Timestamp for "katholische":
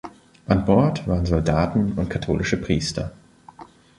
2.09-2.57